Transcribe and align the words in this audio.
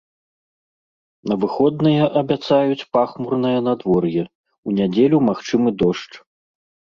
На 1.31 1.35
выходныя 1.43 2.03
абяцаюць 2.21 2.87
пахмурнае 2.97 3.53
надвор'е, 3.67 4.23
у 4.67 4.75
нядзелю 4.79 5.17
магчымы 5.29 5.69
дождж. 5.85 6.13